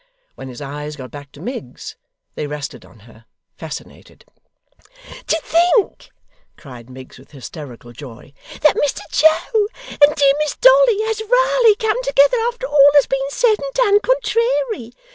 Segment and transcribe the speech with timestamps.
[0.33, 1.95] When his eyes got back to Miggs,
[2.33, 4.25] they rested on her; fascinated.
[5.27, 6.09] 'To think,'
[6.57, 9.67] cried Miggs with hysterical joy, 'that Mr Joe,
[10.03, 13.73] and dear Miss Dolly, has raly come together after all as has been said and
[13.75, 14.91] done contrairy!